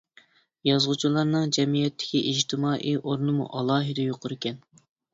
[0.69, 4.63] يازغۇچىلارنىڭ جەمئىيەتتىكى ئىجتىمائىي ئورنىمۇ ئالاھىدە يۇقىرىكەن.